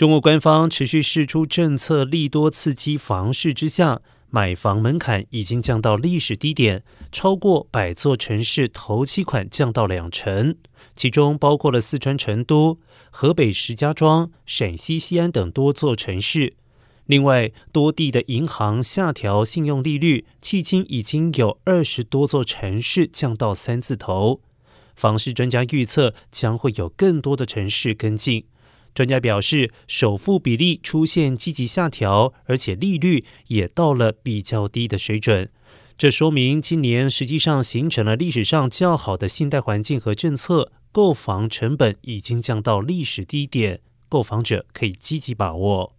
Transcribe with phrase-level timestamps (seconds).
[0.00, 10.56] 中国官方持续释出政策利多刺激房市之下，买房门槛已经降到历史低点，超过百座城市头期款降到两成，
[10.96, 12.78] 其中包括了四川成都、
[13.10, 16.54] 河北石家庄、陕西西安等多座城市。
[17.04, 24.40] 另外，多地的银行下调信用利率，迄今已经有二十多座城市降到三字头。
[24.94, 28.44] 房市专家预测，将会有更多的城市跟进。
[28.94, 35.50] 专家表示，首付比例出现积极下调，而且利率也到了比较低的水准。
[35.96, 45.94] 这说明今年实际上形成了历史上较好的信贷环境和政策，购房成本已经降到历史低点，购房者可以积极把握。